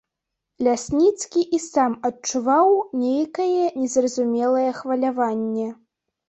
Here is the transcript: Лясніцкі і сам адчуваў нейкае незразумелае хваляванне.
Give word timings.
Лясніцкі 0.67 1.43
і 1.57 1.59
сам 1.65 1.93
адчуваў 2.09 2.71
нейкае 3.03 3.63
незразумелае 3.83 4.65
хваляванне. 4.81 5.69